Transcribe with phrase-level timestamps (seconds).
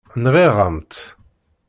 [0.23, 1.03] Nɣiɣ-am-tt.